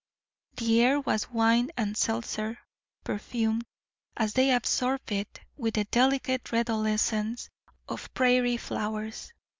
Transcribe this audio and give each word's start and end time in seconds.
The 0.57 0.81
air 0.81 0.99
was 0.99 1.29
wine 1.29 1.69
and 1.77 1.95
seltzer, 1.95 2.57
perfumed, 3.03 3.63
as 4.17 4.33
they 4.33 4.49
absorbed 4.49 5.11
it, 5.11 5.39
with 5.57 5.75
the 5.75 5.83
delicate 5.83 6.51
redolence 6.51 7.51
of 7.87 8.11
prairie 8.15 8.57
flowers. 8.57 9.31